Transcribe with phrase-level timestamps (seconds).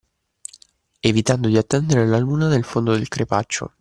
[1.03, 3.69] Evitando di attendere la Luna nel fondo del crepaccio.